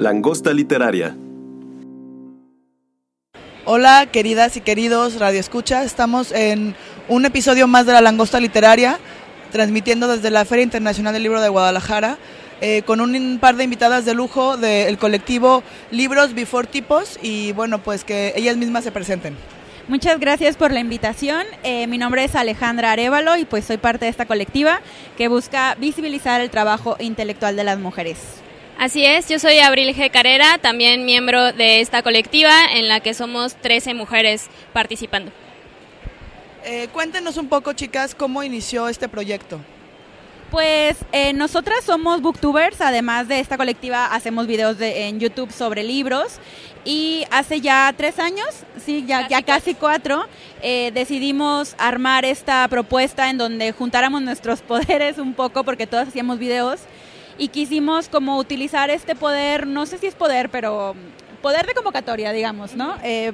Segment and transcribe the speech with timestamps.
[0.00, 1.14] Langosta Literaria.
[3.66, 5.84] Hola, queridas y queridos Radio Escucha.
[5.84, 6.74] Estamos en
[7.10, 8.98] un episodio más de la Langosta Literaria,
[9.52, 12.16] transmitiendo desde la Feria Internacional del Libro de Guadalajara,
[12.62, 17.82] eh, con un par de invitadas de lujo del colectivo Libros Before Tipos y bueno,
[17.82, 19.36] pues que ellas mismas se presenten.
[19.86, 21.44] Muchas gracias por la invitación.
[21.62, 24.80] Eh, mi nombre es Alejandra Arevalo y pues soy parte de esta colectiva
[25.18, 28.39] que busca visibilizar el trabajo intelectual de las mujeres.
[28.80, 30.10] Así es, yo soy Abril G.
[30.10, 35.30] Carrera, también miembro de esta colectiva en la que somos 13 mujeres participando.
[36.64, 39.60] Eh, cuéntenos un poco, chicas, cómo inició este proyecto.
[40.50, 45.82] Pues eh, nosotras somos booktubers, además de esta colectiva hacemos videos de, en YouTube sobre
[45.84, 46.38] libros
[46.82, 48.48] y hace ya tres años,
[48.82, 50.24] sí, ya casi, ya casi cuatro,
[50.62, 56.38] eh, decidimos armar esta propuesta en donde juntáramos nuestros poderes un poco porque todos hacíamos
[56.38, 56.80] videos
[57.40, 60.94] y quisimos como utilizar este poder, no sé si es poder, pero
[61.40, 62.96] poder de convocatoria, digamos, ¿no?
[63.02, 63.32] Eh,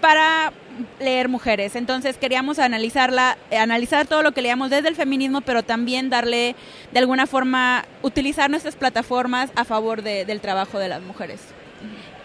[0.00, 0.52] para
[0.98, 1.76] leer mujeres.
[1.76, 6.56] Entonces queríamos analizarla, analizar todo lo que leíamos desde el feminismo, pero también darle
[6.90, 11.40] de alguna forma, utilizar nuestras plataformas a favor de, del trabajo de las mujeres.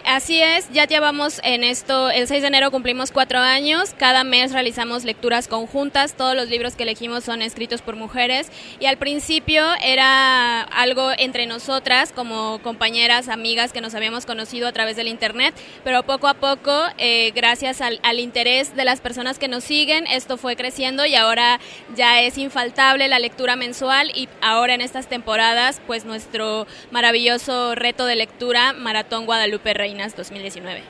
[0.06, 4.52] Así es, ya llevamos en esto, el 6 de enero cumplimos cuatro años, cada mes
[4.52, 8.52] realizamos lecturas conjuntas, todos los libros que elegimos son escritos por mujeres.
[8.82, 14.74] Y al principio era algo entre nosotras como compañeras, amigas que nos habíamos conocido a
[14.74, 15.56] través del internet,
[15.86, 20.06] pero poco a poco, eh, gracias al, al interés de las personas que nos siguen,
[20.08, 21.62] esto fue creciendo y ahora
[21.96, 24.12] ya es infaltable la lectura mensual.
[24.14, 30.82] Y ahora en estas temporadas, pues nuestro maravilloso reto de lectura, Maratón Guadalupe Rey 2019.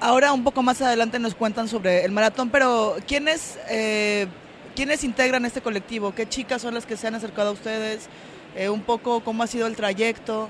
[0.00, 4.26] Ahora un poco más adelante nos cuentan sobre el maratón, pero ¿quiénes, eh,
[4.74, 6.14] ¿quiénes integran este colectivo?
[6.14, 8.08] ¿Qué chicas son las que se han acercado a ustedes?
[8.56, 10.48] Eh, un poco cómo ha sido el trayecto.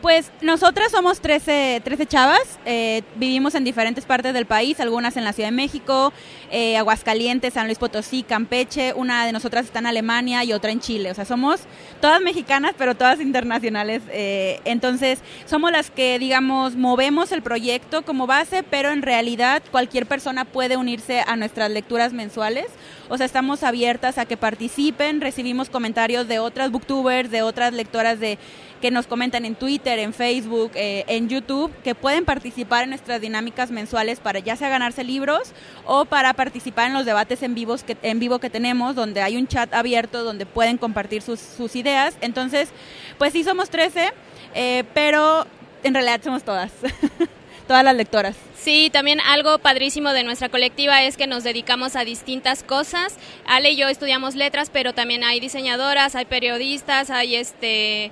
[0.00, 5.24] Pues nosotras somos 13, 13 chavas, eh, vivimos en diferentes partes del país, algunas en
[5.24, 6.12] la Ciudad de México,
[6.52, 10.78] eh, Aguascalientes, San Luis Potosí, Campeche, una de nosotras está en Alemania y otra en
[10.78, 11.62] Chile, o sea, somos
[12.00, 18.28] todas mexicanas pero todas internacionales, eh, entonces somos las que, digamos, movemos el proyecto como
[18.28, 22.66] base, pero en realidad cualquier persona puede unirse a nuestras lecturas mensuales,
[23.08, 28.20] o sea, estamos abiertas a que participen, recibimos comentarios de otras booktubers, de otras lectoras
[28.20, 28.38] de
[28.80, 33.20] que nos comentan en Twitter, en Facebook, eh, en YouTube, que pueden participar en nuestras
[33.20, 35.52] dinámicas mensuales para ya sea ganarse libros
[35.84, 39.36] o para participar en los debates en, vivos que, en vivo que tenemos, donde hay
[39.36, 42.16] un chat abierto donde pueden compartir sus, sus ideas.
[42.20, 42.70] Entonces,
[43.18, 44.12] pues sí somos 13,
[44.54, 45.46] eh, pero
[45.82, 46.72] en realidad somos todas.
[47.68, 48.34] todas las lectoras.
[48.56, 53.16] Sí, también algo padrísimo de nuestra colectiva es que nos dedicamos a distintas cosas.
[53.46, 58.10] Ale y yo estudiamos letras, pero también hay diseñadoras, hay periodistas, hay este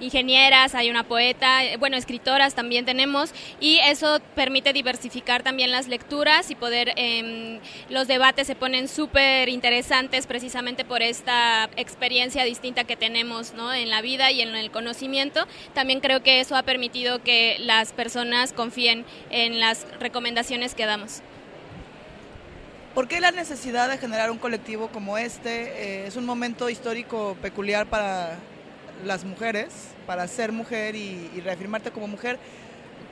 [0.00, 5.88] ingenieras, hay una poeta, eh, bueno, escritoras también tenemos y eso permite diversificar también las
[5.88, 12.84] lecturas y poder, eh, los debates se ponen súper interesantes precisamente por esta experiencia distinta
[12.84, 13.72] que tenemos ¿no?
[13.72, 15.46] en la vida y en el conocimiento.
[15.74, 21.22] También creo que eso ha permitido que las personas confíen en las recomendaciones que damos.
[22.94, 26.04] ¿Por qué la necesidad de generar un colectivo como este?
[26.04, 28.38] Eh, es un momento histórico peculiar para
[29.04, 29.68] las mujeres,
[30.06, 32.38] para ser mujer y, reafirmarte como mujer.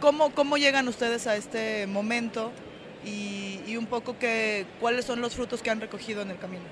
[0.01, 2.53] ¿Cómo, ¿Cómo, llegan ustedes a este momento
[3.05, 6.65] y, un poco que, cuáles son los frutos que han recogido en el camino?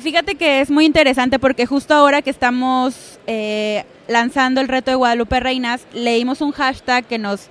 [0.00, 4.96] Fíjate que es muy interesante porque justo ahora que estamos eh, lanzando el reto de
[4.96, 7.48] Guadalupe Reinas, leímos un hashtag que nos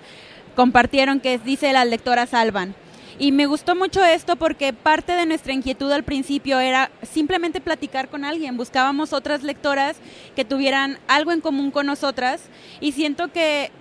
[0.55, 2.75] compartieron que dice las lectoras salvan.
[3.19, 8.09] Y me gustó mucho esto porque parte de nuestra inquietud al principio era simplemente platicar
[8.09, 8.57] con alguien.
[8.57, 9.97] Buscábamos otras lectoras
[10.35, 12.43] que tuvieran algo en común con nosotras
[12.79, 13.71] y siento que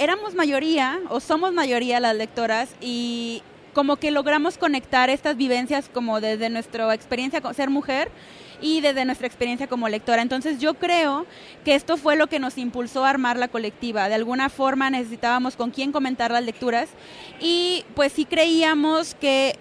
[0.00, 3.42] éramos mayoría o somos mayoría las lectoras y
[3.74, 8.10] como que logramos conectar estas vivencias como desde nuestra experiencia con ser mujer
[8.60, 10.22] y desde nuestra experiencia como lectora.
[10.22, 11.26] Entonces yo creo
[11.64, 14.08] que esto fue lo que nos impulsó a armar la colectiva.
[14.08, 16.88] De alguna forma necesitábamos con quién comentar las lecturas
[17.40, 19.56] y pues sí creíamos que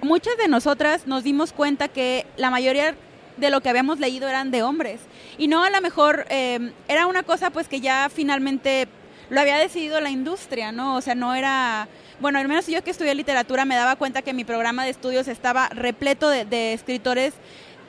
[0.00, 2.94] muchas de nosotras nos dimos cuenta que la mayoría
[3.36, 5.00] de lo que habíamos leído eran de hombres.
[5.38, 8.88] Y no a lo mejor eh, era una cosa pues que ya finalmente
[9.30, 10.96] lo había decidido la industria, ¿no?
[10.96, 11.88] O sea, no era...
[12.20, 15.28] Bueno, al menos yo que estudié literatura me daba cuenta que mi programa de estudios
[15.28, 17.34] estaba repleto de, escritores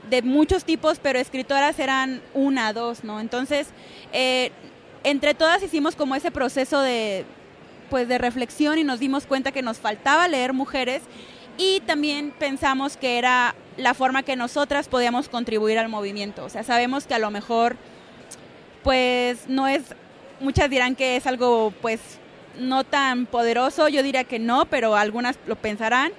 [0.10, 3.20] de muchos tipos, pero escritoras eran una, dos, ¿no?
[3.20, 3.68] Entonces,
[4.14, 4.52] eh,
[5.04, 7.26] entre todas hicimos como ese proceso de,
[7.90, 11.02] pues, de reflexión y nos dimos cuenta que nos faltaba leer mujeres
[11.58, 16.46] y también pensamos que era la forma que nosotras podíamos contribuir al movimiento.
[16.46, 17.76] O sea, sabemos que a lo mejor,
[18.84, 19.84] pues no es,
[20.40, 22.00] muchas dirán que es algo, pues,
[22.58, 26.12] no tan poderoso, yo diría que no, pero algunas lo pensarán.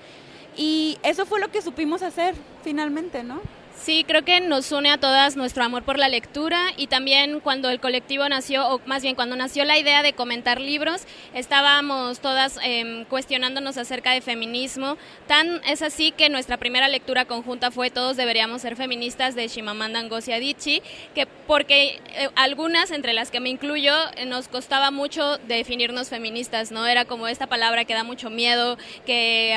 [0.56, 3.40] Y eso fue lo que supimos hacer finalmente, ¿no?
[3.82, 7.70] Sí, creo que nos une a todas nuestro amor por la lectura y también cuando
[7.70, 12.58] el colectivo nació, o más bien cuando nació la idea de comentar libros, estábamos todas
[12.62, 14.98] em, cuestionándonos acerca de feminismo.
[15.26, 20.02] Tan es así que nuestra primera lectura conjunta fue Todos deberíamos ser feministas de Shimamanda
[20.02, 20.82] Ngozi Adichie,
[21.14, 26.70] que porque eh, algunas, entre las que me incluyo, eh, nos costaba mucho definirnos feministas,
[26.70, 26.86] ¿no?
[26.86, 29.56] Era como esta palabra que da mucho miedo, que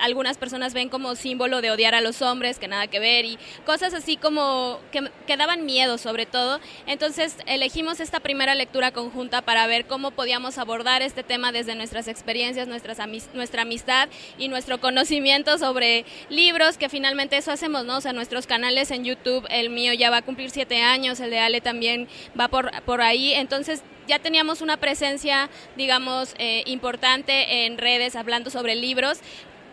[0.00, 3.38] algunas personas ven como símbolo de odiar a los hombres, que nada que ver y
[3.62, 6.60] cosas así como que, daban miedo sobre todo.
[6.86, 12.06] Entonces elegimos esta primera lectura conjunta para ver cómo podíamos abordar este tema desde nuestras
[12.06, 12.98] experiencias, nuestras
[13.32, 17.96] nuestra amistad y nuestro conocimiento sobre libros, que finalmente eso hacemos, ¿no?
[17.96, 21.30] O sea, nuestros canales en YouTube, el mío ya va a cumplir siete años, el
[21.30, 23.32] de Ale también va por, por ahí.
[23.32, 29.18] Entonces ya teníamos una presencia, digamos, eh, importante en redes hablando sobre libros,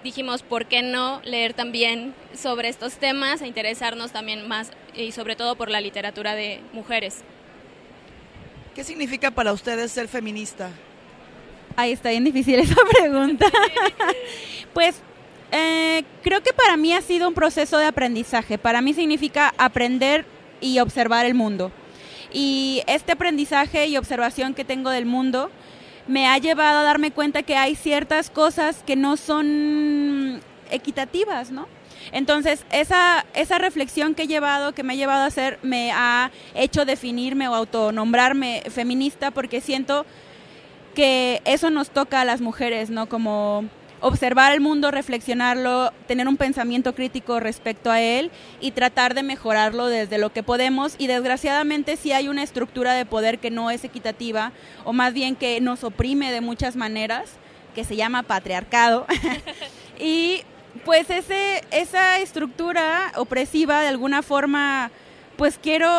[0.03, 5.35] dijimos, ¿por qué no leer también sobre estos temas e interesarnos también más y sobre
[5.35, 7.23] todo por la literatura de mujeres?
[8.75, 10.69] ¿Qué significa para ustedes ser feminista?
[11.75, 13.45] Ahí está bien difícil esa pregunta.
[14.73, 15.01] pues
[15.51, 18.57] eh, creo que para mí ha sido un proceso de aprendizaje.
[18.57, 20.25] Para mí significa aprender
[20.61, 21.71] y observar el mundo.
[22.31, 25.49] Y este aprendizaje y observación que tengo del mundo
[26.07, 30.41] me ha llevado a darme cuenta que hay ciertas cosas que no son
[30.71, 31.67] equitativas, ¿no?
[32.11, 36.31] Entonces, esa, esa reflexión que he llevado, que me ha llevado a hacer, me ha
[36.55, 40.05] hecho definirme o autonombrarme feminista porque siento
[40.95, 43.07] que eso nos toca a las mujeres, ¿no?
[43.07, 43.65] Como
[44.01, 48.31] observar el mundo, reflexionarlo, tener un pensamiento crítico respecto a él
[48.61, 50.95] y tratar de mejorarlo desde lo que podemos.
[50.97, 54.51] Y desgraciadamente si hay una estructura de poder que no es equitativa
[54.85, 57.31] o más bien que nos oprime de muchas maneras,
[57.75, 59.05] que se llama patriarcado.
[59.99, 60.41] y
[60.85, 64.91] pues ese, esa estructura opresiva de alguna forma,
[65.37, 65.89] pues quiero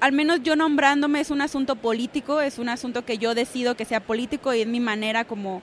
[0.00, 3.84] al menos yo nombrándome es un asunto político, es un asunto que yo decido que
[3.84, 5.60] sea político y es mi manera como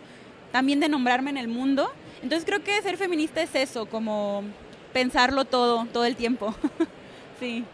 [0.55, 1.91] también de nombrarme en el mundo.
[2.23, 4.41] Entonces creo que ser feminista es eso, como
[4.93, 6.55] pensarlo todo, todo el tiempo.
[7.41, 7.65] sí.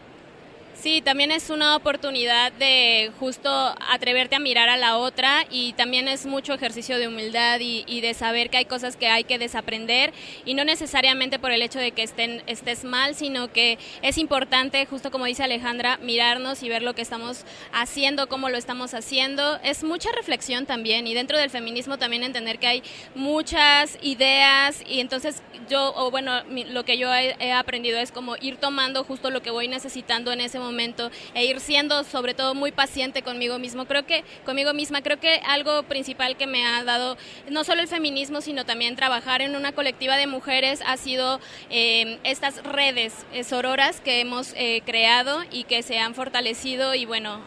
[0.81, 3.51] Sí, también es una oportunidad de justo
[3.91, 8.15] atreverte a mirar a la otra y también es mucho ejercicio de humildad y, de
[8.15, 10.11] saber que hay cosas que hay que desaprender
[10.43, 14.87] y no necesariamente por el hecho de que estén, estés mal, sino que es importante,
[14.87, 19.59] justo como dice Alejandra, mirarnos y ver lo que estamos haciendo, cómo lo estamos haciendo.
[19.63, 24.99] Es mucha reflexión también y dentro del feminismo también entender que hay muchas ideas y
[24.99, 29.29] entonces yo, o bueno, lo que yo he, he aprendido es como ir tomando justo
[29.29, 33.21] lo que voy necesitando en ese momento momento e ir siendo sobre todo muy paciente
[33.21, 33.85] conmigo mismo.
[33.85, 37.17] Creo que conmigo misma, creo que algo principal que me ha dado
[37.49, 42.19] no solo el feminismo, sino también trabajar en una colectiva de mujeres ha sido eh,
[42.23, 43.13] estas redes
[43.43, 47.41] sororas que hemos eh, creado y que se han fortalecido y bueno,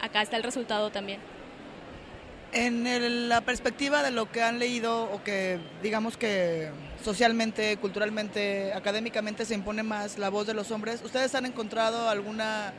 [0.00, 1.33] acá está el resultado también.
[2.56, 6.70] En la perspectiva de lo que han leído o que digamos que
[7.02, 12.72] socialmente, culturalmente, académicamente se impone más la voz de los hombres, ¿ustedes han encontrado alguna,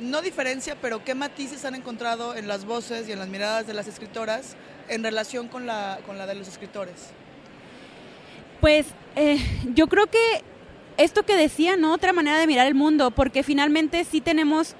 [0.00, 3.74] no diferencia, pero qué matices han encontrado en las voces y en las miradas de
[3.74, 4.56] las escritoras
[4.88, 7.10] en relación con la, con la de los escritores?
[8.60, 9.38] Pues eh,
[9.72, 10.42] yo creo que
[10.96, 11.92] esto que decía, ¿no?
[11.92, 14.74] Otra manera de mirar el mundo, porque finalmente sí tenemos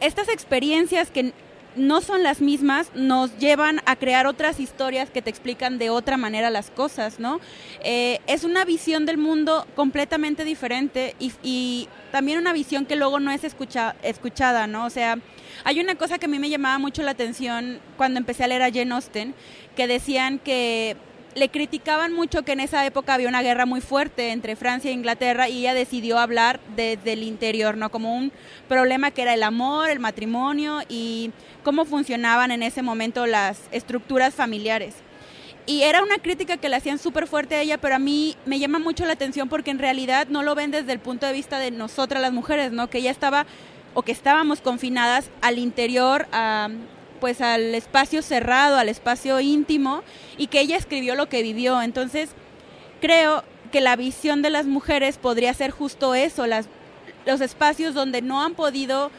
[0.00, 1.32] estas experiencias que
[1.76, 6.16] no son las mismas, nos llevan a crear otras historias que te explican de otra
[6.16, 7.40] manera las cosas, ¿no?
[7.82, 13.32] Eh, es una visión del mundo completamente diferente y, también una visión que luego no
[13.32, 14.86] es escuchada, ¿no?
[14.86, 15.18] O sea,
[15.64, 18.62] hay una cosa que a mí me llamaba mucho la atención cuando empecé a leer
[18.62, 19.34] a Jane Austen,
[19.74, 20.96] que decían que
[21.34, 24.94] le criticaban mucho que en esa época había una guerra muy fuerte entre Francia e
[24.94, 27.90] Inglaterra y ella decidió hablar desde el interior, ¿no?
[27.90, 28.32] Como un
[28.68, 34.34] problema que era el amor, el matrimonio y cómo funcionaban en ese momento las estructuras
[34.34, 34.94] familiares.
[35.66, 38.58] Y era una crítica que le hacían súper fuerte a ella, pero a mí me
[38.58, 41.58] llama mucho la atención porque en realidad no lo ven desde el punto de vista
[41.58, 42.90] de nosotras las mujeres, ¿no?
[42.90, 43.46] Que ella estaba
[43.94, 46.68] o que estábamos confinadas al interior, a,
[47.20, 50.02] pues al espacio cerrado, al espacio íntimo,
[50.36, 51.80] y que ella escribió lo que vivió.
[51.82, 52.30] Entonces,
[53.00, 56.68] creo que la visión de las mujeres podría ser justo eso, las,
[57.26, 59.10] los espacios donde no han podido,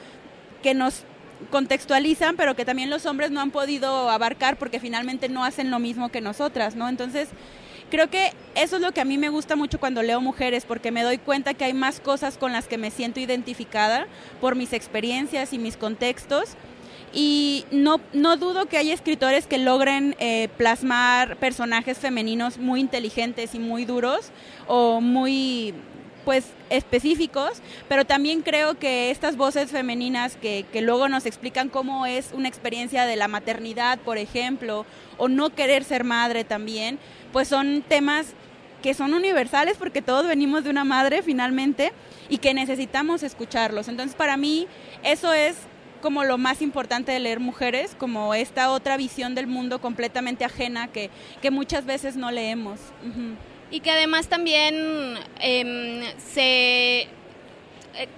[0.63, 1.03] que nos
[1.51, 5.79] contextualizan, pero que también los hombres no han podido abarcar porque finalmente no hacen lo
[5.79, 6.87] mismo que nosotras, ¿no?
[6.89, 7.29] Entonces,
[7.91, 10.91] creo que eso es lo que a mí me gusta mucho cuando leo mujeres, porque
[10.91, 14.07] me doy cuenta que hay más cosas con las que me siento identificada
[14.41, 16.55] por mis experiencias y mis contextos
[17.15, 23.55] y no, no dudo que haya escritores que logren eh, plasmar personajes femeninos muy inteligentes
[23.55, 24.31] y muy duros
[24.67, 25.73] o muy
[26.25, 32.07] pues específicos, pero también creo que estas voces femeninas que, que, luego nos explican cómo
[32.07, 36.97] es una experiencia de la maternidad, por ejemplo, o no querer ser madre también,
[37.31, 38.33] pues son temas
[38.81, 41.93] que son universales porque todos venimos de una madre finalmente
[42.27, 43.87] y que necesitamos escucharlos.
[43.87, 44.67] Entonces para mí
[45.03, 45.55] eso es
[46.05, 50.87] como lo más importante de leer mujeres, como esta otra visión del mundo completamente ajena
[50.87, 51.09] que,
[51.41, 52.79] que muchas veces no leemos.
[53.71, 54.75] Y que además también
[55.39, 57.07] em, se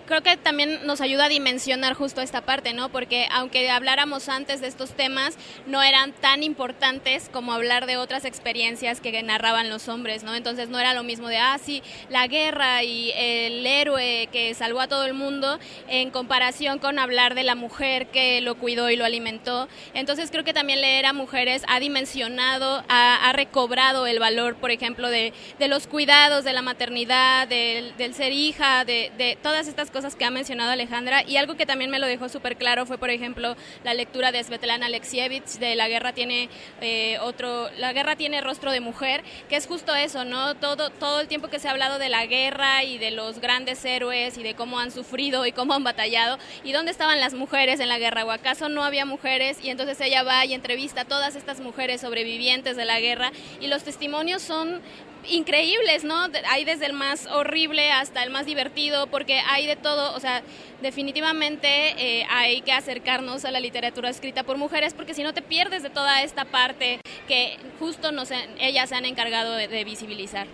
[0.05, 2.89] creo que también nos ayuda a dimensionar justo esta parte, ¿no?
[2.89, 8.25] Porque aunque habláramos antes de estos temas, no eran tan importantes como hablar de otras
[8.25, 10.35] experiencias que narraban los hombres, ¿no?
[10.35, 14.81] Entonces no era lo mismo de, ah, sí, la guerra y el héroe que salvó
[14.81, 18.95] a todo el mundo en comparación con hablar de la mujer que lo cuidó y
[18.95, 19.67] lo alimentó.
[19.93, 25.09] Entonces creo que también leer a mujeres ha dimensionado, ha, recobrado el valor, por ejemplo,
[25.09, 29.91] de, de, los cuidados, de la maternidad, del, del ser hija, de, de todas estas
[29.91, 32.97] cosas que ha mencionado Alejandra y algo que también me lo dejó súper claro fue,
[32.97, 36.49] por ejemplo, la lectura de Svetlana Alexievich de La guerra tiene
[36.81, 40.55] eh, otro, la guerra tiene rostro de mujer, que es justo eso, ¿no?
[40.55, 43.83] Todo, todo el tiempo que se ha hablado de la guerra y de los grandes
[43.85, 47.79] héroes y de cómo han sufrido y cómo han batallado y dónde estaban las mujeres
[47.79, 51.05] en la guerra o acaso no había mujeres y entonces ella va y entrevista a
[51.05, 54.81] todas estas mujeres sobrevivientes de la guerra y los testimonios son
[55.29, 56.27] increíbles, ¿no?
[56.49, 60.43] Hay desde el más horrible hasta el más divertido, porque hay de todo, o sea,
[60.81, 65.41] definitivamente eh, hay que acercarnos a la literatura escrita por mujeres, porque si no te
[65.41, 68.29] pierdes de toda esta parte que justo nos,
[68.59, 70.47] ellas se han encargado de, visibilizar.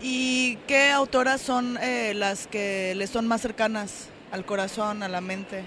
[0.00, 5.20] ¿Y qué autoras son eh, las que les son más cercanas al corazón, a la
[5.20, 5.62] mente?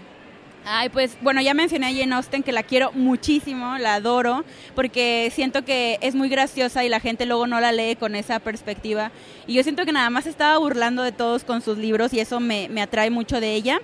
[0.68, 4.44] Ay, pues bueno, ya mencioné a Jane Austen que la quiero muchísimo, la adoro,
[4.74, 8.40] porque siento que es muy graciosa y la gente luego no la lee con esa
[8.40, 9.12] perspectiva.
[9.46, 12.40] Y yo siento que nada más estaba burlando de todos con sus libros y eso
[12.40, 13.80] me, atrae mucho de ella.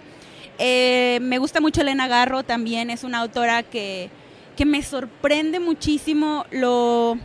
[0.57, 4.09] Eh, me gusta mucho Elena Garro también, es una autora que,
[4.57, 7.15] que me sorprende muchísimo lo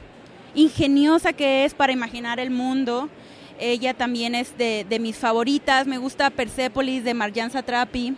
[0.54, 3.08] ingeniosa que es para imaginar el mundo.
[3.58, 5.86] Ella también es de, de mis favoritas.
[5.86, 8.14] Me gusta Persepolis de Marjan Satrapi.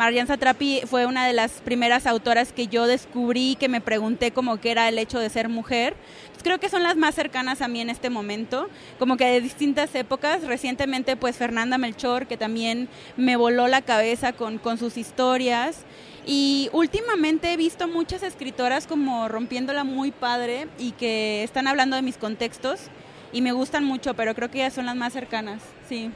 [0.00, 4.58] Marian Satrapi fue una de las primeras autoras que yo descubrí, que me pregunté cómo
[4.62, 5.94] era el hecho de ser mujer.
[6.42, 9.94] creo que son las más cercanas a mí en este momento, como que de distintas
[9.94, 10.44] épocas.
[10.44, 12.88] Recientemente, pues Fernanda Melchor, que también
[13.18, 15.84] me voló la cabeza con, con sus historias.
[16.24, 22.00] Y últimamente he visto muchas escritoras como rompiéndola muy padre y que están hablando de
[22.00, 22.84] mis contextos
[23.34, 26.10] y me gustan mucho, pero creo que ellas son las más cercanas, sí.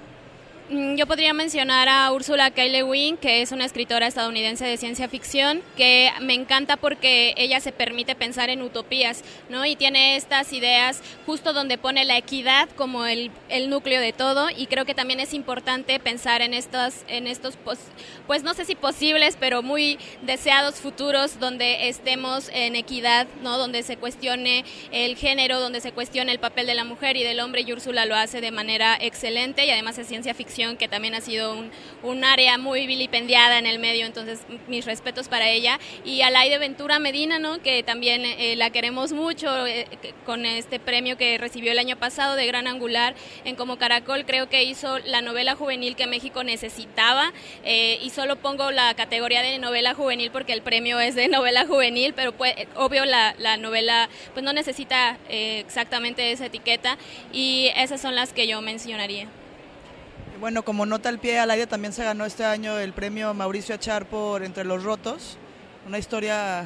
[0.71, 2.65] Mm, yo podría mencionar a Ursula K.
[2.65, 7.61] Le Guin, que es una escritora estadounidense de ciencia ficción, que me encanta porque ella
[7.61, 9.67] se permite pensar en utopías, ¿no?
[9.67, 14.49] Y tiene estas ideas justo donde pone la equidad como el, el núcleo de todo
[14.49, 17.59] y creo que también es importante pensar en estos, en estos
[18.27, 23.59] pues no sé si posibles, pero muy deseados futuros donde estemos en equidad, ¿no?
[23.59, 27.41] Donde se cuestione el género, donde se cuestione el papel de la mujer y del
[27.41, 31.15] hombre y Úrsula lo hace de manera excelente y además es ciencia ficción que también
[31.15, 31.71] ha sido un,
[32.03, 35.81] un, área muy vilipendiada en el medio, entonces mis respetos para ella.
[36.05, 37.61] Y a Laide Ventura Medina, ¿no?
[37.61, 39.87] que también eh, la queremos mucho eh,
[40.25, 44.49] con este premio que recibió el año pasado de Gran Angular en Como Caracol, creo
[44.49, 47.33] que hizo la novela juvenil que México necesitaba.
[47.65, 51.67] Eh, y solo pongo la categoría de novela juvenil porque el premio es de novela
[51.67, 56.97] juvenil, pero pues, obvio la, la novela pues no necesita exactamente esa etiqueta
[57.33, 59.29] y esas son las que yo mencionaría.
[60.41, 63.75] Bueno, como nota al pie, al aire también se ganó este año el premio Mauricio
[63.75, 65.39] Achar por Entre los Rotos,
[65.87, 66.65] una historia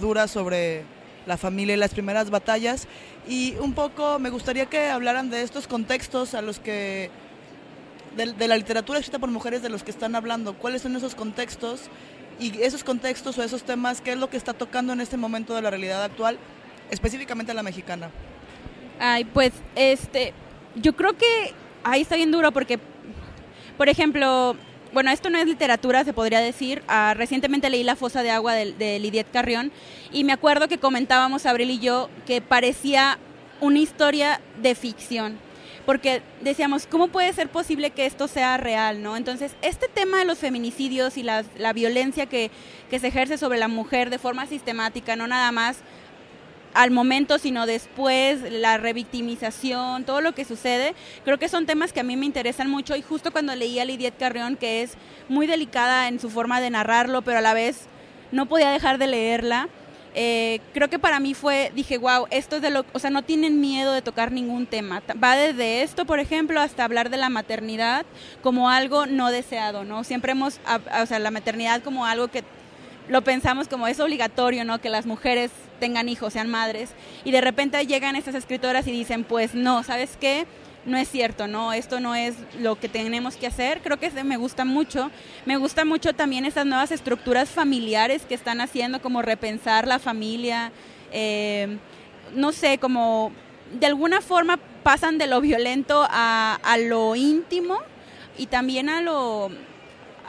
[0.00, 0.84] dura sobre
[1.26, 2.88] la familia y las primeras batallas.
[3.28, 7.10] Y un poco me gustaría que hablaran de estos contextos a los que,
[8.16, 11.82] de, la literatura escrita por mujeres de los que están hablando, cuáles son esos contextos
[12.38, 15.54] y esos contextos o esos temas, qué es lo que está tocando en este momento
[15.54, 16.38] de la realidad actual,
[16.90, 18.10] específicamente la mexicana.
[18.98, 20.32] Ay, pues, este,
[20.74, 21.52] yo creo que
[21.84, 22.78] ahí está bien duro porque,
[23.80, 24.56] por ejemplo,
[24.92, 26.82] bueno, esto no es literatura, se podría decir.
[26.86, 29.72] Ah, recientemente leí La fosa de agua de, de Lidiet Carrión
[30.12, 33.16] y me acuerdo que comentábamos, Abril y yo, que parecía
[33.58, 35.38] una historia de ficción.
[35.86, 39.02] Porque decíamos, ¿cómo puede ser posible que esto sea real?
[39.02, 39.16] ¿no?
[39.16, 42.50] Entonces, este tema de los feminicidios y la, la violencia que,
[42.90, 45.78] que se ejerce sobre la mujer de forma sistemática, no nada más
[46.74, 50.94] al momento, sino después, la revictimización, todo lo que sucede.
[51.24, 53.84] Creo que son temas que a mí me interesan mucho y justo cuando leí a
[53.84, 54.94] Lidiet Carrión, que es
[55.28, 57.86] muy delicada en su forma de narrarlo, pero a la vez
[58.32, 59.68] no podía dejar de leerla.
[60.12, 63.22] Eh, creo que para mí fue, dije, wow, esto es de lo, o sea, no
[63.22, 65.02] tienen miedo de tocar ningún tema.
[65.22, 68.04] Va desde esto, por ejemplo, hasta hablar de la maternidad
[68.42, 70.02] como algo no deseado, ¿no?
[70.02, 70.60] Siempre hemos,
[71.00, 72.42] o sea, la maternidad como algo que
[73.10, 74.80] lo pensamos como es obligatorio, ¿no?
[74.80, 75.50] Que las mujeres
[75.80, 76.90] tengan hijos, sean madres.
[77.24, 80.46] Y de repente llegan estas escritoras y dicen, pues no, ¿sabes qué?
[80.86, 83.80] No es cierto, no, esto no es lo que tenemos que hacer.
[83.82, 85.10] Creo que me gusta mucho.
[85.44, 90.70] Me gusta mucho también estas nuevas estructuras familiares que están haciendo, como repensar la familia.
[91.10, 91.78] Eh,
[92.32, 93.32] no sé, como
[93.72, 97.78] de alguna forma pasan de lo violento a, a lo íntimo
[98.38, 99.50] y también a lo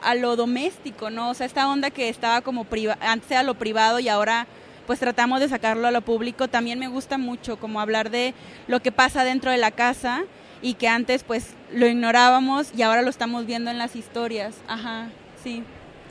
[0.02, 1.30] a lo doméstico, ¿no?
[1.30, 2.66] O sea, esta onda que estaba como
[3.00, 4.46] antes era lo privado y ahora
[4.86, 6.48] pues tratamos de sacarlo a lo público.
[6.48, 8.34] También me gusta mucho como hablar de
[8.66, 10.24] lo que pasa dentro de la casa
[10.60, 14.54] y que antes pues lo ignorábamos y ahora lo estamos viendo en las historias.
[14.68, 15.08] Ajá,
[15.42, 15.62] sí.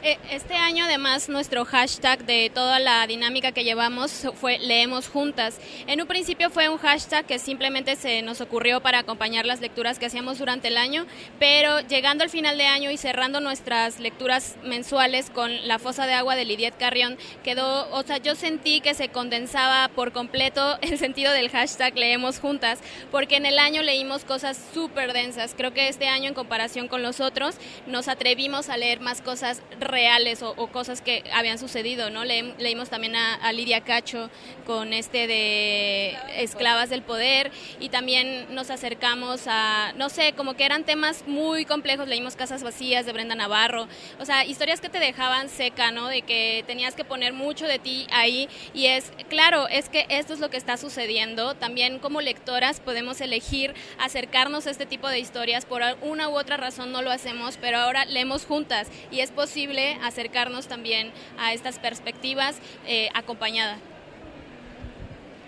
[0.03, 5.60] Eh, este año además nuestro hashtag de toda la dinámica que llevamos fue leemos juntas.
[5.86, 10.00] En un principio fue un hashtag que simplemente se nos ocurrió para acompañar las lecturas
[10.00, 11.05] que hacíamos durante el año,
[11.38, 16.13] pero llegando al final de año y cerrando nuestras lecturas mensuales con La fosa de
[16.13, 20.98] agua de Lidiet Carrión, quedó, o sea, yo sentí que se condensaba por completo el
[20.98, 22.79] sentido del hashtag leemos juntas,
[23.12, 25.53] porque en el año leímos cosas súper densas.
[25.55, 29.61] Creo que este año en comparación con los otros nos atrevimos a leer más cosas
[29.91, 32.23] reales o, cosas que habían sucedido, ¿no?
[32.23, 34.29] leímos también a, Lidia Cacho
[34.65, 40.65] con este de Esclavas del Poder y también nos acercamos a, no sé, como que
[40.65, 43.87] eran temas muy complejos, leímos Casas Vacías de Brenda Navarro,
[44.19, 46.07] o sea, historias que te dejaban seca, ¿no?
[46.07, 48.47] De que tenías que poner mucho de ti ahí.
[48.73, 53.19] Y es, claro, es que esto es lo que está sucediendo, también como lectoras podemos
[53.19, 57.57] elegir acercarnos a este tipo de historias, por una u otra razón no lo hacemos,
[57.57, 58.87] pero ahora leemos juntas.
[59.11, 63.77] Y es posible acercarnos también a estas perspectivas eh, acompañada.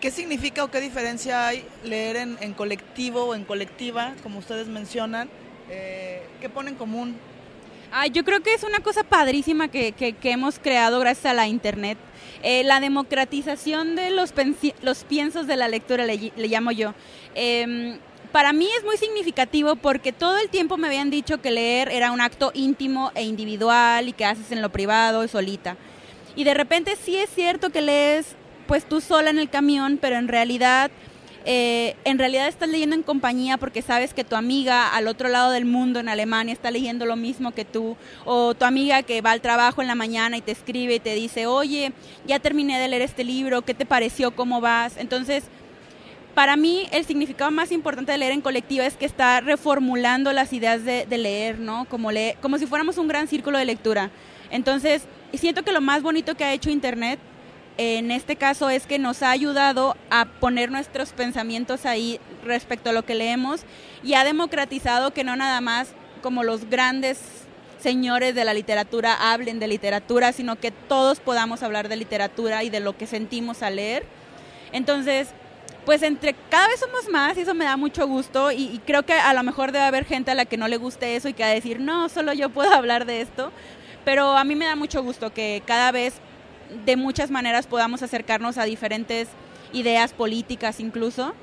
[0.02, 5.30] ¿Qué significa o qué diferencia hay leer en, colectivo o en colectiva, como ustedes mencionan?
[5.70, 7.16] Eh, ¿Qué pone en común?
[8.12, 9.94] yo creo que es una cosa padrísima que,
[10.24, 11.98] hemos creado gracias a la Internet.
[12.42, 14.34] Eh, la democratización de los,
[14.82, 16.94] los piensos de la lectura, le, le llamo yo.
[17.36, 18.00] Em,
[18.34, 22.12] para mí es muy significativo porque todo el tiempo me habían dicho que leer era
[22.12, 25.78] un acto íntimo e individual y que haces en lo privado y solita.
[26.36, 30.16] Y de repente sí es cierto que lees pues tú sola en el camión, pero
[30.16, 30.90] en realidad
[31.46, 35.52] eh, en realidad estás leyendo en compañía porque sabes que tu amiga al otro lado
[35.52, 39.32] del mundo en Alemania está leyendo lo mismo que tú, o tu amiga que va
[39.32, 41.92] al trabajo en la mañana y te escribe y te dice, oye,
[42.26, 44.32] ya terminé de leer este libro, ¿qué te pareció?
[44.32, 44.98] ¿Cómo vas?
[44.98, 45.44] Entonces,
[46.34, 50.52] para mí el significado más importante de leer en colectiva es que está reformulando las
[50.54, 51.86] ideas de, leer, ¿no?
[51.86, 52.10] Como,
[52.42, 54.10] como si fuéramos un gran círculo de lectura.
[54.50, 57.20] Entonces, siento que lo más bonito que ha hecho Internet
[57.78, 62.94] en este caso es que nos ha ayudado a poner nuestros pensamientos ahí respecto a
[62.94, 63.62] lo que leemos
[64.04, 65.90] y ha democratizado que no nada más
[66.22, 67.20] como los grandes
[67.80, 72.70] señores de la literatura hablen de literatura, sino que todos podamos hablar de literatura y
[72.70, 74.06] de lo que sentimos al leer.
[74.72, 75.30] Entonces,
[75.86, 79.14] pues entre cada vez somos más y eso me da mucho gusto y, creo que
[79.14, 81.44] a lo mejor debe haber gente a la que no le guste eso y que
[81.44, 83.52] va a decir, no, solo yo puedo hablar de esto,
[84.06, 86.16] pero a mí me da mucho gusto que cada vez
[86.86, 89.28] de muchas maneras podamos acercarnos a diferentes
[89.74, 91.34] ideas políticas incluso.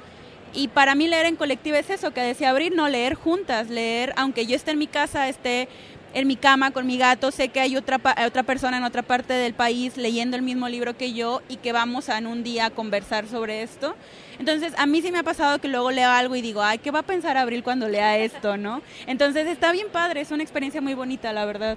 [0.52, 4.12] Y para mí leer en colectivo es eso, que decía Abril, no leer juntas, leer,
[4.16, 5.68] aunque yo esté en mi casa, esté
[6.14, 9.32] en mi cama con mi gato, sé que hay otra, otra persona en otra parte
[9.32, 12.66] del país leyendo el mismo libro que yo y que vamos a en un día
[12.66, 13.94] a conversar sobre esto.
[14.38, 16.90] Entonces, a mí sí me ha pasado que luego leo algo y digo, ay, ¿qué
[16.90, 18.82] va a pensar Abril cuando lea esto, no?
[19.06, 21.76] Entonces, está bien padre, es una experiencia muy bonita, la verdad.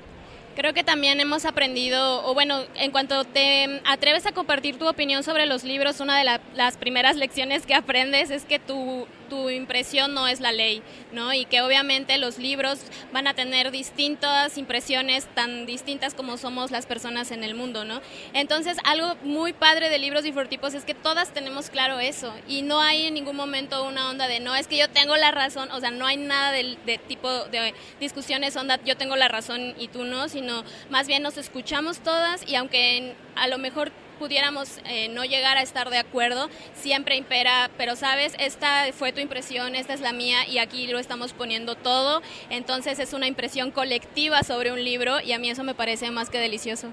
[0.56, 5.24] Creo que también hemos aprendido, o bueno, en cuanto te atreves a compartir tu opinión
[5.24, 10.14] sobre los libros, una de las primeras lecciones que aprendes es que tu, tu impresión
[10.14, 11.34] no es la ley, ¿no?
[11.34, 12.80] Y que obviamente los libros
[13.12, 18.00] van a tener distintas impresiones, tan distintas como somos las personas en el mundo, ¿no?
[18.34, 22.80] Entonces, algo muy padre de libros difortipos es que todas tenemos claro eso y no
[22.80, 25.80] hay en ningún momento una onda de, no, es que yo tengo la razón, o
[25.80, 29.88] sea, no hay nada de, de tipo de discusiones onda, yo tengo la razón y
[29.88, 35.10] tú no, sino más bien nos escuchamos todas y aunque a lo mejor pudiéramos eh,
[35.10, 39.94] no llegar a estar de acuerdo, siempre impera, pero sabes, esta fue tu impresión, esta
[39.94, 44.72] es la mía y aquí lo estamos poniendo todo, entonces es una impresión colectiva sobre
[44.72, 46.90] un libro y a mí eso me parece más que delicioso.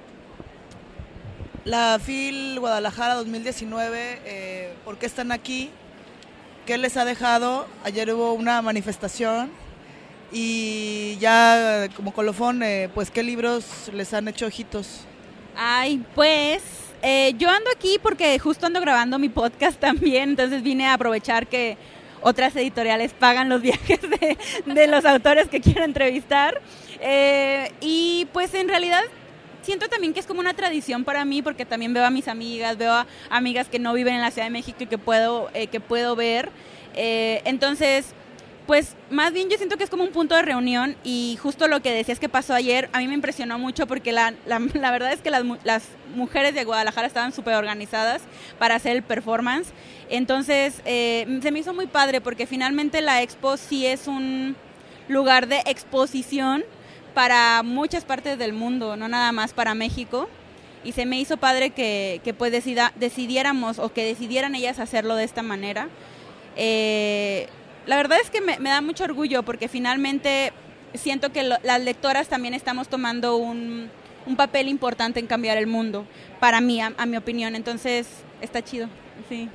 [1.64, 5.70] La FIL Guadalajara 2019, eh, ¿por qué están aquí?
[6.64, 7.66] ¿Qué les ha dejado?
[7.84, 9.50] Ayer hubo una manifestación
[10.32, 15.00] y ya como colofón, eh, pues qué libros les han hecho ojitos.
[15.54, 16.62] Ay, pues
[17.02, 21.46] eh, yo ando aquí porque justo ando grabando mi podcast también, entonces vine a aprovechar
[21.46, 21.76] que
[22.22, 26.60] otras editoriales pagan los viajes de, los autores que quiero entrevistar.
[27.00, 29.02] Eh, y pues en realidad
[29.62, 32.76] siento también que es como una tradición para mí porque también veo a mis amigas,
[32.76, 35.80] veo a amigas que no viven en la Ciudad de México y que puedo, que
[35.80, 36.50] puedo ver.
[36.94, 38.14] entonces,
[38.70, 41.82] pues más bien yo siento que es como un punto de reunión y justo lo
[41.82, 44.60] que decías que pasó ayer, a mí me impresionó mucho porque la, la,
[44.92, 45.82] verdad es que las, las,
[46.14, 48.22] mujeres de Guadalajara estaban súper organizadas
[48.60, 49.70] para hacer el performance.
[50.08, 54.54] Entonces eh, se me hizo muy padre porque finalmente la expo sí es un
[55.08, 56.62] lugar de exposición
[57.12, 60.28] para muchas partes del mundo, no nada más para México.
[60.84, 65.16] Y se me hizo padre que, que pues decida, decidiéramos o que decidieran ellas hacerlo
[65.16, 65.88] de esta manera.
[66.54, 67.48] Eh,
[67.90, 70.52] la verdad es que me, da mucho orgullo porque finalmente
[70.94, 73.90] siento que las lectoras también estamos tomando un,
[74.36, 76.06] papel importante en cambiar el mundo,
[76.38, 77.56] para mí, a, a mi opinión.
[77.56, 78.06] Entonces,
[78.40, 78.88] está chido,
[79.28, 79.48] sí.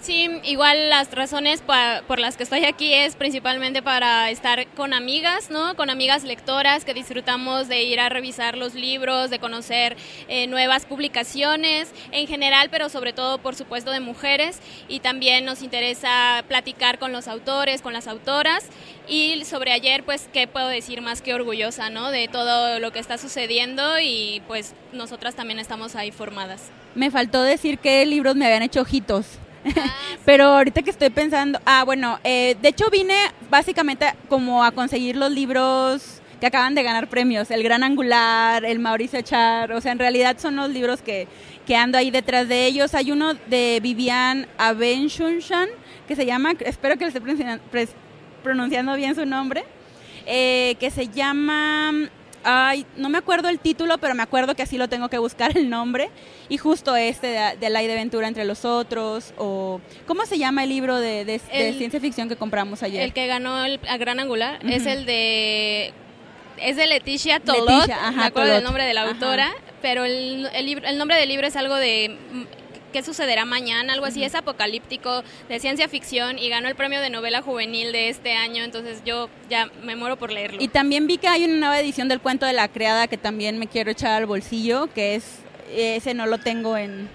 [0.00, 1.62] Sí, igual las razones
[2.06, 5.74] por las que estoy aquí es principalmente para estar con amigas, ¿no?
[5.74, 9.96] Con amigas lectoras que disfrutamos de ir a revisar los libros, de conocer
[10.28, 14.60] eh, nuevas publicaciones en general, pero sobre todo, por supuesto, de mujeres.
[14.86, 18.66] Y también nos interesa platicar con los autores, con las autoras.
[19.08, 22.10] Y sobre ayer, pues, ¿qué puedo decir más que orgullosa, ¿no?
[22.10, 26.70] De todo lo que está sucediendo y pues nosotras también estamos ahí formadas.
[26.94, 29.26] Me faltó decir qué libros me habían hecho ojitos.
[30.24, 33.16] Pero ahorita que estoy pensando, ah, bueno, eh, de hecho vine
[33.50, 38.78] básicamente como a conseguir los libros que acaban de ganar premios, el Gran Angular, el
[38.78, 41.28] Mauricio Char, o sea, en realidad son los libros que,
[41.66, 42.94] que ando ahí detrás de ellos.
[42.94, 45.68] Hay uno de Vivian Abenchunshan,
[46.06, 47.22] que se llama, espero que le esté
[48.42, 49.64] pronunciando bien su nombre,
[50.26, 51.92] eh, que se llama
[52.46, 55.56] ay, no me acuerdo el título, pero me acuerdo que así lo tengo que buscar
[55.58, 56.10] el nombre.
[56.48, 60.62] Y justo este de, de La de Aventura entre los otros, o ¿cómo se llama
[60.62, 61.40] el libro de,
[61.76, 63.02] ciencia ficción que compramos ayer?
[63.02, 65.92] El que ganó el a Gran Angular es el de
[66.58, 70.88] es de Leticia Tolot, me acuerdo del nombre de la autora, pero el, el, libro,
[70.88, 72.16] el nombre del libro es algo de
[72.96, 77.10] qué sucederá mañana, algo así, es apocalíptico, de ciencia ficción y ganó el premio de
[77.10, 80.62] novela juvenil de este año, entonces yo ya me muero por leerlo.
[80.62, 83.58] Y también vi que hay una nueva edición del cuento de la criada que también
[83.58, 87.10] me quiero echar al bolsillo, que es, ese no lo tengo en,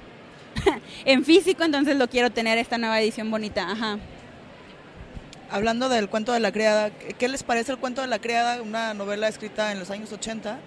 [1.05, 3.97] en físico, entonces lo quiero tener esta nueva edición bonita, ajá.
[5.49, 8.93] Hablando del cuento de la criada, ¿qué les parece el cuento de la criada, una
[8.93, 10.59] novela escrita en los años 80?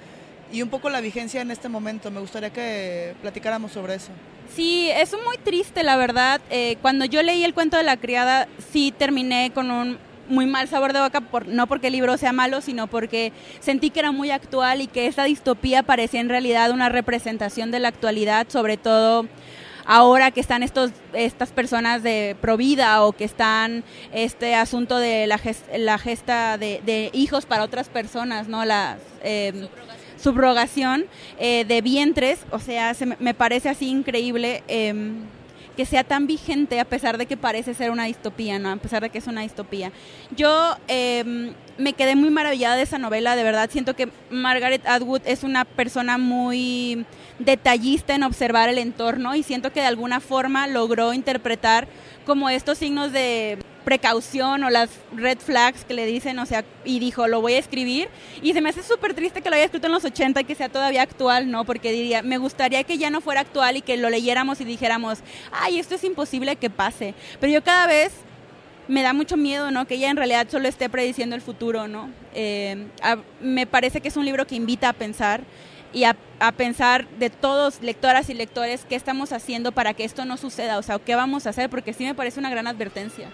[0.53, 2.11] y un poco la vigencia en este momento.
[2.11, 4.13] Me gustaría que platicáramos sobre eso.
[4.53, 6.41] Sí, es muy triste, la verdad.
[6.51, 10.69] Eh, cuando yo leí el cuento de la criada, sí terminé con un muy mal
[10.69, 14.13] sabor de boca, por, no porque el libro sea malo, sino porque sentí que era
[14.13, 18.77] muy actual y que esa distopía parecía en realidad una representación de la actualidad, sobre
[18.77, 19.27] todo
[19.87, 25.39] ahora que están estos estas personas de provida o que están este asunto de la,
[25.77, 28.65] la gesta de, hijos para otras personas, ¿no?
[28.65, 29.69] Las eh,
[30.25, 31.05] subrogación
[31.39, 35.17] eh, de vientres, o sea, se me, parece así increíble em,
[35.77, 38.71] que sea tan vigente a pesar de que parece ser una distopía, ¿no?
[38.71, 39.93] A pesar de que es una distopía.
[40.35, 45.21] Yo em, me quedé muy maravillada de esa novela, de verdad siento que Margaret Atwood
[45.27, 47.05] es una persona muy
[47.39, 51.87] detallista en observar el entorno y siento que de alguna forma logró interpretar
[52.25, 56.99] como estos signos de precaución o las red flags que le dicen, o sea, y
[56.99, 58.09] dijo, lo voy a escribir.
[58.43, 60.55] Y se me hace súper triste que lo haya escrito en los 80 y que
[60.55, 61.65] sea todavía actual, ¿no?
[61.65, 65.19] Porque diría, me gustaría que ya no fuera actual y que lo leyéramos y dijéramos,
[65.53, 67.15] ay, esto es imposible que pase.
[67.41, 68.13] Pero yo cada vez
[68.89, 69.87] me da mucho miedo, ¿no?
[69.87, 72.11] Que ella en realidad solo esté prediciendo el futuro, ¿no?
[72.35, 72.87] Eh,
[73.41, 75.43] me parece que es un libro que invita a pensar
[75.95, 80.25] y a, a, pensar de todos, lectoras y lectores, qué estamos haciendo para que esto
[80.25, 83.31] no suceda, o sea, qué vamos a hacer, porque sí me parece una gran advertencia.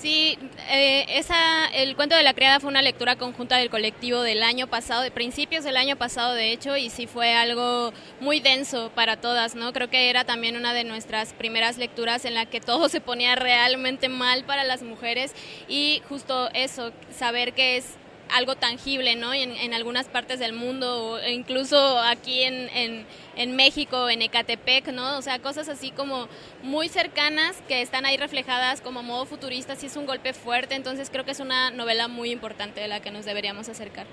[0.00, 0.38] Sí,
[0.70, 4.68] eh, esa, el cuento de la criada fue una lectura conjunta del colectivo del año
[4.68, 9.16] pasado, de principios del año pasado de hecho, y sí fue algo muy denso para
[9.16, 9.72] todas, ¿no?
[9.72, 13.34] Creo que era también una de nuestras primeras lecturas en la que todo se ponía
[13.34, 15.34] realmente mal para las mujeres
[15.66, 17.96] y justo eso, saber que es
[18.30, 19.34] algo tangible, ¿no?
[19.34, 24.88] En, en, algunas partes del mundo, o incluso aquí en, en, en, México, en Ecatepec,
[24.92, 25.18] ¿no?
[25.18, 26.28] O sea, cosas así como
[26.62, 31.10] muy cercanas que están ahí reflejadas como modo futurista, sí es un golpe fuerte, entonces
[31.10, 34.06] creo que es una novela muy importante de la que nos deberíamos acercar.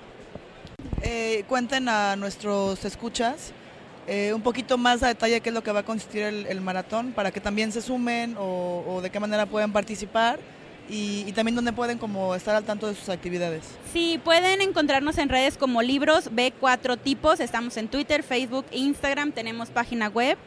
[1.02, 3.52] Eh, cuenten a nuestros escuchas
[4.06, 7.12] eh, un poquito más a detalle qué es lo que va a consistir el, maratón,
[7.12, 10.38] para que también se sumen o, o de qué manera pueden participar
[10.88, 13.64] y, y, también donde pueden como estar al tanto de sus actividades.
[13.92, 19.70] Sí, pueden encontrarnos en redes como libros B4 tipos, estamos en Twitter, Facebook, Instagram, tenemos
[19.70, 20.38] página web.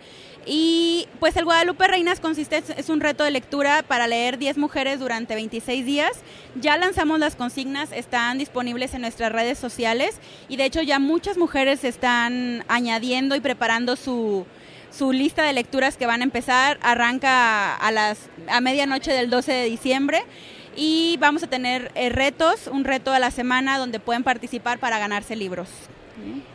[0.46, 5.00] Y pues el Guadalupe Reinas consiste, es un reto de lectura para leer 10 mujeres
[5.00, 6.12] durante 26 días.
[6.56, 10.16] Ya lanzamos las consignas, están disponibles en nuestras redes sociales
[10.48, 14.46] y de hecho ya muchas mujeres están añadiendo y preparando su,
[14.92, 19.52] su lista de lecturas que van a empezar arranca a las a medianoche del 12
[19.52, 20.24] de diciembre
[20.76, 25.00] y vamos a tener eh, retos, un reto a la semana donde pueden participar para
[25.00, 25.70] ganarse libros.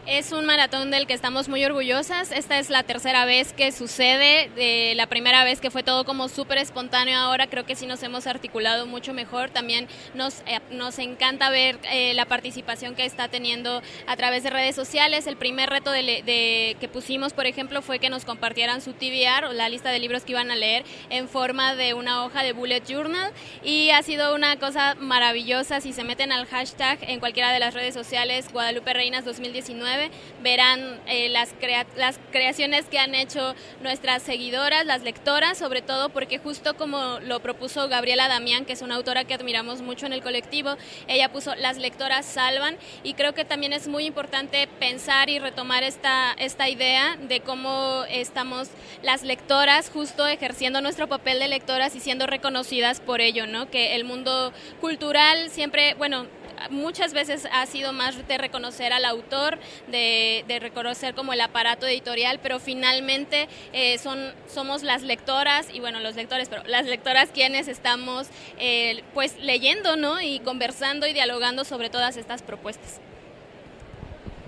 [0.06, 2.30] Es un maratón del que estamos muy orgullosas.
[2.30, 4.50] Esta es la tercera vez que sucede.
[4.54, 8.02] De la primera vez que fue todo como súper espontáneo, ahora creo que sí nos
[8.02, 9.48] hemos articulado mucho mejor.
[9.48, 14.50] También nos, eh, nos encanta ver eh, la participación que está teniendo a través de
[14.50, 15.26] redes sociales.
[15.26, 19.46] El primer reto de, de, que pusimos, por ejemplo, fue que nos compartieran su TBR
[19.46, 22.52] o la lista de libros que iban a leer en forma de una hoja de
[22.52, 23.32] bullet journal.
[23.62, 25.80] Y ha sido una cosa maravillosa.
[25.80, 29.93] Si se meten al hashtag en cualquiera de las redes sociales, Guadalupe Reinas 2019,
[30.42, 36.08] verán eh, las, crea las creaciones que han hecho nuestras seguidoras, las lectoras, sobre todo
[36.10, 40.12] porque justo como lo propuso Gabriela Damián, que es una autora que admiramos mucho en
[40.12, 40.76] el colectivo,
[41.08, 45.82] ella puso las lectoras salvan y creo que también es muy importante pensar y retomar
[45.82, 48.68] esta, esta idea de cómo estamos
[49.02, 53.70] las lectoras justo ejerciendo nuestro papel de lectoras y siendo reconocidas por ello, ¿no?
[53.70, 56.26] Que el mundo cultural siempre, bueno,
[56.70, 61.86] muchas veces ha sido más de reconocer al autor, de, de reconocer como el aparato
[61.86, 67.30] editorial, pero finalmente eh, son, somos las lectoras, y bueno, los lectores, pero las lectoras
[67.32, 70.20] quienes estamos eh, pues leyendo, ¿no?
[70.20, 73.00] Y conversando y dialogando sobre todas estas propuestas.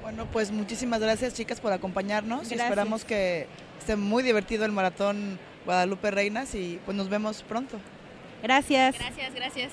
[0.02, 2.40] Bueno, pues muchísimas gracias chicas por acompañarnos.
[2.40, 2.60] Gracias.
[2.60, 7.78] Esperamos que esté muy divertido el maratón Guadalupe Reinas y pues nos vemos pronto.
[8.42, 8.96] Gracias.
[8.98, 9.72] Gracias, gracias.